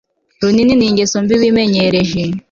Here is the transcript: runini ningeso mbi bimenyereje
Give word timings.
runini 0.41 0.73
ningeso 0.79 1.15
mbi 1.23 1.35
bimenyereje 1.41 2.21